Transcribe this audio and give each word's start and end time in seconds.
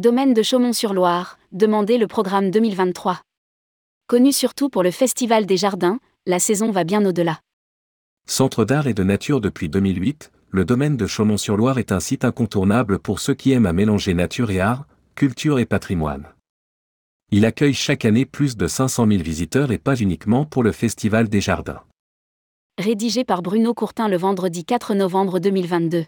Domaine 0.00 0.32
de 0.32 0.42
Chaumont-sur-Loire, 0.42 1.38
demandez 1.52 1.98
le 1.98 2.06
programme 2.06 2.50
2023. 2.50 3.20
Connu 4.06 4.32
surtout 4.32 4.70
pour 4.70 4.82
le 4.82 4.90
Festival 4.90 5.44
des 5.44 5.58
Jardins, 5.58 6.00
la 6.24 6.38
saison 6.38 6.70
va 6.70 6.84
bien 6.84 7.04
au-delà. 7.04 7.40
Centre 8.26 8.64
d'art 8.64 8.86
et 8.86 8.94
de 8.94 9.04
nature 9.04 9.42
depuis 9.42 9.68
2008, 9.68 10.32
le 10.52 10.64
domaine 10.64 10.96
de 10.96 11.06
Chaumont-sur-Loire 11.06 11.78
est 11.78 11.92
un 11.92 12.00
site 12.00 12.24
incontournable 12.24 12.98
pour 12.98 13.20
ceux 13.20 13.34
qui 13.34 13.52
aiment 13.52 13.66
à 13.66 13.74
mélanger 13.74 14.14
nature 14.14 14.50
et 14.50 14.58
art, 14.58 14.86
culture 15.16 15.58
et 15.58 15.66
patrimoine. 15.66 16.28
Il 17.30 17.44
accueille 17.44 17.74
chaque 17.74 18.06
année 18.06 18.24
plus 18.24 18.56
de 18.56 18.68
500 18.68 19.06
000 19.06 19.22
visiteurs 19.22 19.70
et 19.70 19.76
pas 19.76 19.96
uniquement 19.96 20.46
pour 20.46 20.62
le 20.62 20.72
Festival 20.72 21.28
des 21.28 21.42
Jardins. 21.42 21.82
Rédigé 22.78 23.24
par 23.24 23.42
Bruno 23.42 23.74
Courtin 23.74 24.08
le 24.08 24.16
vendredi 24.16 24.64
4 24.64 24.94
novembre 24.94 25.40
2022. 25.40 26.06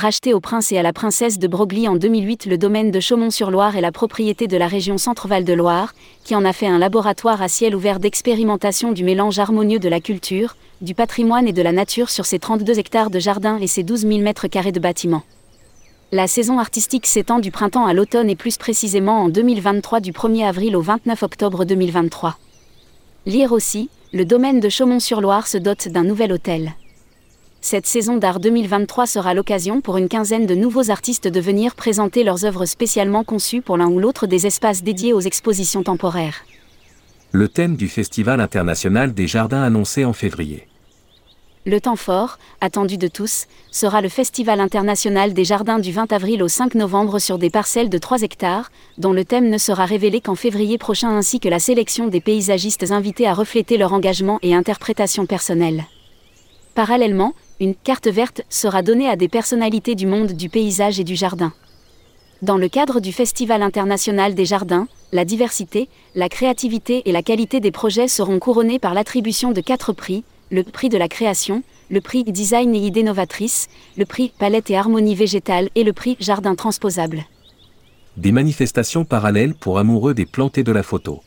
Racheté 0.00 0.32
au 0.32 0.40
prince 0.40 0.72
et 0.72 0.78
à 0.78 0.82
la 0.82 0.94
princesse 0.94 1.38
de 1.38 1.46
Broglie 1.46 1.86
en 1.86 1.94
2008, 1.94 2.46
le 2.46 2.56
domaine 2.56 2.90
de 2.90 3.00
Chaumont-sur-Loire 3.00 3.76
est 3.76 3.82
la 3.82 3.92
propriété 3.92 4.46
de 4.46 4.56
la 4.56 4.66
région 4.66 4.96
Centre-Val 4.96 5.44
de 5.44 5.52
Loire, 5.52 5.92
qui 6.24 6.34
en 6.34 6.46
a 6.46 6.54
fait 6.54 6.66
un 6.66 6.78
laboratoire 6.78 7.42
à 7.42 7.48
ciel 7.48 7.76
ouvert 7.76 8.00
d'expérimentation 8.00 8.92
du 8.92 9.04
mélange 9.04 9.38
harmonieux 9.38 9.78
de 9.78 9.90
la 9.90 10.00
culture, 10.00 10.56
du 10.80 10.94
patrimoine 10.94 11.46
et 11.46 11.52
de 11.52 11.60
la 11.60 11.72
nature 11.72 12.08
sur 12.08 12.24
ses 12.24 12.38
32 12.38 12.78
hectares 12.78 13.10
de 13.10 13.18
jardins 13.18 13.58
et 13.58 13.66
ses 13.66 13.82
12 13.82 14.06
000 14.06 14.20
mètres 14.20 14.48
carrés 14.48 14.72
de 14.72 14.80
bâtiments. 14.80 15.24
La 16.12 16.28
saison 16.28 16.58
artistique 16.58 17.04
s'étend 17.04 17.38
du 17.38 17.50
printemps 17.50 17.84
à 17.84 17.92
l'automne 17.92 18.30
et 18.30 18.36
plus 18.36 18.56
précisément 18.56 19.24
en 19.24 19.28
2023 19.28 20.00
du 20.00 20.12
1er 20.12 20.46
avril 20.46 20.76
au 20.76 20.80
29 20.80 21.22
octobre 21.22 21.66
2023. 21.66 22.38
Lire 23.26 23.52
aussi, 23.52 23.90
le 24.14 24.24
domaine 24.24 24.60
de 24.60 24.68
Chaumont-sur-Loire 24.70 25.46
se 25.46 25.58
dote 25.58 25.88
d'un 25.88 26.04
nouvel 26.04 26.32
hôtel. 26.32 26.72
Cette 27.62 27.86
saison 27.86 28.16
d'art 28.16 28.40
2023 28.40 29.06
sera 29.06 29.34
l'occasion 29.34 29.82
pour 29.82 29.98
une 29.98 30.08
quinzaine 30.08 30.46
de 30.46 30.54
nouveaux 30.54 30.90
artistes 30.90 31.28
de 31.28 31.40
venir 31.40 31.74
présenter 31.74 32.24
leurs 32.24 32.46
œuvres 32.46 32.64
spécialement 32.64 33.22
conçues 33.22 33.60
pour 33.60 33.76
l'un 33.76 33.88
ou 33.88 33.98
l'autre 33.98 34.26
des 34.26 34.46
espaces 34.46 34.82
dédiés 34.82 35.12
aux 35.12 35.20
expositions 35.20 35.82
temporaires. 35.82 36.42
Le 37.32 37.48
thème 37.48 37.76
du 37.76 37.86
Festival 37.88 38.40
international 38.40 39.12
des 39.12 39.26
jardins 39.26 39.62
annoncé 39.62 40.06
en 40.06 40.14
février. 40.14 40.66
Le 41.66 41.78
temps 41.82 41.96
fort, 41.96 42.38
attendu 42.62 42.96
de 42.96 43.08
tous, 43.08 43.46
sera 43.70 44.00
le 44.00 44.08
Festival 44.08 44.58
international 44.58 45.34
des 45.34 45.44
jardins 45.44 45.78
du 45.78 45.92
20 45.92 46.10
avril 46.12 46.42
au 46.42 46.48
5 46.48 46.74
novembre 46.74 47.18
sur 47.18 47.36
des 47.36 47.50
parcelles 47.50 47.90
de 47.90 47.98
3 47.98 48.22
hectares, 48.22 48.70
dont 48.96 49.12
le 49.12 49.26
thème 49.26 49.50
ne 49.50 49.58
sera 49.58 49.84
révélé 49.84 50.22
qu'en 50.22 50.34
février 50.34 50.78
prochain 50.78 51.10
ainsi 51.10 51.38
que 51.38 51.50
la 51.50 51.58
sélection 51.58 52.08
des 52.08 52.22
paysagistes 52.22 52.90
invités 52.90 53.28
à 53.28 53.34
refléter 53.34 53.76
leur 53.76 53.92
engagement 53.92 54.38
et 54.40 54.54
interprétation 54.54 55.26
personnelle. 55.26 55.84
Parallèlement, 56.74 57.34
une 57.60 57.74
carte 57.74 58.08
verte 58.08 58.40
sera 58.48 58.80
donnée 58.80 59.06
à 59.06 59.16
des 59.16 59.28
personnalités 59.28 59.94
du 59.94 60.06
monde 60.06 60.32
du 60.32 60.48
paysage 60.48 60.98
et 60.98 61.04
du 61.04 61.14
jardin. 61.14 61.52
Dans 62.40 62.56
le 62.56 62.70
cadre 62.70 63.00
du 63.00 63.12
Festival 63.12 63.62
international 63.62 64.34
des 64.34 64.46
jardins, 64.46 64.88
la 65.12 65.26
diversité, 65.26 65.90
la 66.14 66.30
créativité 66.30 67.02
et 67.04 67.12
la 67.12 67.22
qualité 67.22 67.60
des 67.60 67.70
projets 67.70 68.08
seront 68.08 68.38
couronnés 68.38 68.78
par 68.78 68.94
l'attribution 68.94 69.52
de 69.52 69.60
quatre 69.60 69.92
prix, 69.92 70.24
le 70.50 70.62
prix 70.62 70.88
de 70.88 70.96
la 70.96 71.06
création, 71.06 71.62
le 71.90 72.00
prix 72.00 72.24
Design 72.24 72.74
et 72.74 72.78
idées 72.78 73.02
novatrices, 73.02 73.68
le 73.98 74.06
prix 74.06 74.32
Palette 74.38 74.70
et 74.70 74.76
harmonie 74.78 75.14
végétale 75.14 75.68
et 75.74 75.84
le 75.84 75.92
prix 75.92 76.16
Jardin 76.18 76.54
transposable. 76.54 77.26
Des 78.16 78.32
manifestations 78.32 79.04
parallèles 79.04 79.54
pour 79.54 79.78
amoureux 79.78 80.14
des 80.14 80.26
plantes 80.26 80.56
et 80.56 80.64
de 80.64 80.72
la 80.72 80.82
photo. 80.82 81.20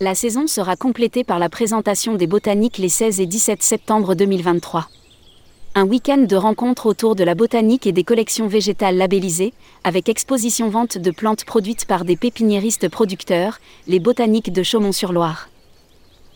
La 0.00 0.14
saison 0.14 0.46
sera 0.46 0.74
complétée 0.76 1.22
par 1.22 1.38
la 1.38 1.50
présentation 1.50 2.14
des 2.14 2.26
botaniques 2.26 2.78
les 2.78 2.88
16 2.88 3.20
et 3.20 3.26
17 3.26 3.62
septembre 3.62 4.14
2023 4.14 4.88
un 5.76 5.86
week-end 5.86 6.18
de 6.18 6.36
rencontres 6.36 6.86
autour 6.86 7.16
de 7.16 7.24
la 7.24 7.34
botanique 7.34 7.88
et 7.88 7.92
des 7.92 8.04
collections 8.04 8.46
végétales 8.46 8.96
labellisées, 8.96 9.52
avec 9.82 10.08
exposition 10.08 10.68
vente 10.68 10.98
de 10.98 11.10
plantes 11.10 11.44
produites 11.44 11.84
par 11.84 12.04
des 12.04 12.16
pépiniéristes 12.16 12.88
producteurs, 12.88 13.58
les 13.88 13.98
botaniques 13.98 14.52
de 14.52 14.62
Chaumont-sur-Loire. 14.62 15.48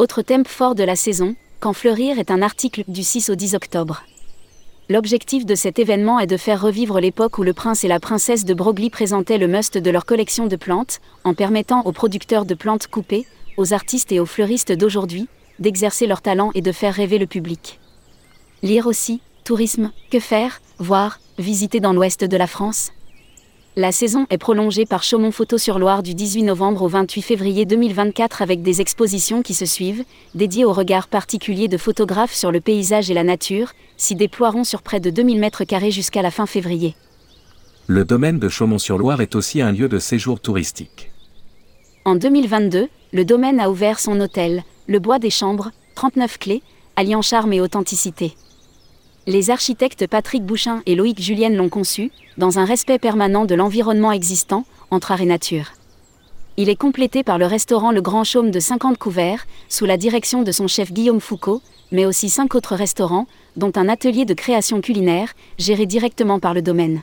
Autre 0.00 0.22
thème 0.22 0.44
fort 0.44 0.74
de 0.74 0.82
la 0.82 0.96
saison, 0.96 1.36
Quand 1.60 1.72
fleurir 1.72 2.18
est 2.18 2.32
un 2.32 2.42
article 2.42 2.82
du 2.88 3.04
6 3.04 3.30
au 3.30 3.36
10 3.36 3.54
octobre. 3.54 4.02
L'objectif 4.88 5.46
de 5.46 5.54
cet 5.54 5.78
événement 5.78 6.18
est 6.18 6.26
de 6.26 6.36
faire 6.36 6.60
revivre 6.60 6.98
l'époque 6.98 7.38
où 7.38 7.44
le 7.44 7.52
prince 7.52 7.84
et 7.84 7.88
la 7.88 8.00
princesse 8.00 8.44
de 8.44 8.54
Broglie 8.54 8.90
présentaient 8.90 9.38
le 9.38 9.48
must 9.48 9.76
de 9.78 9.90
leur 9.90 10.04
collection 10.04 10.46
de 10.46 10.56
plantes, 10.56 11.00
en 11.22 11.34
permettant 11.34 11.82
aux 11.84 11.92
producteurs 11.92 12.44
de 12.44 12.54
plantes 12.54 12.88
coupées, 12.88 13.26
aux 13.56 13.72
artistes 13.72 14.10
et 14.10 14.18
aux 14.18 14.26
fleuristes 14.26 14.72
d'aujourd'hui, 14.72 15.28
d'exercer 15.60 16.08
leur 16.08 16.22
talent 16.22 16.50
et 16.54 16.62
de 16.62 16.72
faire 16.72 16.94
rêver 16.94 17.18
le 17.18 17.26
public. 17.26 17.78
Lire 18.62 18.88
aussi, 18.88 19.20
tourisme, 19.48 19.92
que 20.10 20.20
faire, 20.20 20.60
voir, 20.78 21.20
visiter 21.38 21.80
dans 21.80 21.94
l'ouest 21.94 22.22
de 22.22 22.36
la 22.36 22.46
France? 22.46 22.92
La 23.76 23.92
saison 23.92 24.26
est 24.28 24.36
prolongée 24.36 24.84
par 24.84 25.02
Chaumont 25.02 25.30
Photo 25.30 25.56
sur 25.56 25.78
Loire 25.78 26.02
du 26.02 26.12
18 26.12 26.42
novembre 26.42 26.82
au 26.82 26.88
28 26.88 27.22
février 27.22 27.64
2024 27.64 28.42
avec 28.42 28.60
des 28.60 28.82
expositions 28.82 29.40
qui 29.40 29.54
se 29.54 29.64
suivent, 29.64 30.04
dédiées 30.34 30.66
au 30.66 30.74
regard 30.74 31.08
particulier 31.08 31.66
de 31.66 31.78
photographes 31.78 32.34
sur 32.34 32.52
le 32.52 32.60
paysage 32.60 33.10
et 33.10 33.14
la 33.14 33.24
nature, 33.24 33.72
s'y 33.96 34.14
déploieront 34.14 34.64
sur 34.64 34.82
près 34.82 35.00
de 35.00 35.08
2000 35.08 35.40
mètres 35.40 35.64
carrés 35.64 35.92
jusqu'à 35.92 36.20
la 36.20 36.30
fin 36.30 36.44
février. 36.44 36.94
Le 37.86 38.04
domaine 38.04 38.38
de 38.38 38.50
Chaumont-sur-Loire 38.50 39.22
est 39.22 39.34
aussi 39.34 39.62
un 39.62 39.72
lieu 39.72 39.88
de 39.88 39.98
séjour 39.98 40.40
touristique. 40.40 41.10
En 42.04 42.16
2022, 42.16 42.88
le 43.14 43.24
domaine 43.24 43.60
a 43.60 43.70
ouvert 43.70 43.98
son 43.98 44.20
hôtel, 44.20 44.62
le 44.88 44.98
Bois 44.98 45.18
des 45.18 45.30
Chambres, 45.30 45.70
39 45.94 46.36
clés, 46.38 46.62
alliant 46.96 47.22
charme 47.22 47.54
et 47.54 47.62
authenticité. 47.62 48.34
Les 49.30 49.50
architectes 49.50 50.06
Patrick 50.06 50.42
Bouchin 50.42 50.80
et 50.86 50.94
Loïc 50.94 51.20
Julienne 51.20 51.54
l'ont 51.54 51.68
conçu, 51.68 52.10
dans 52.38 52.58
un 52.58 52.64
respect 52.64 52.98
permanent 52.98 53.44
de 53.44 53.54
l'environnement 53.54 54.10
existant, 54.10 54.64
entre 54.90 55.12
art 55.12 55.20
et 55.20 55.26
nature. 55.26 55.72
Il 56.56 56.70
est 56.70 56.76
complété 56.76 57.22
par 57.22 57.36
le 57.36 57.44
restaurant 57.44 57.92
Le 57.92 58.00
Grand 58.00 58.24
Chaume 58.24 58.50
de 58.50 58.58
50 58.58 58.96
couverts, 58.96 59.46
sous 59.68 59.84
la 59.84 59.98
direction 59.98 60.44
de 60.44 60.50
son 60.50 60.66
chef 60.66 60.94
Guillaume 60.94 61.20
Foucault, 61.20 61.60
mais 61.92 62.06
aussi 62.06 62.30
cinq 62.30 62.54
autres 62.54 62.74
restaurants, 62.74 63.26
dont 63.54 63.72
un 63.76 63.90
atelier 63.90 64.24
de 64.24 64.32
création 64.32 64.80
culinaire, 64.80 65.34
géré 65.58 65.84
directement 65.84 66.38
par 66.38 66.54
le 66.54 66.62
domaine. 66.62 67.02